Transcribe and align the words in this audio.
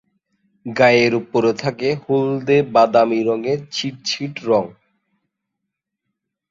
গায়ের 0.65 1.13
ওপরে 1.15 1.51
থাকে 1.53 1.89
হলদে-বাদামি 2.03 3.19
রঙের 3.23 3.59
ছিট 3.71 3.95
ছিট 4.05 4.33
রঙ। 4.43 4.65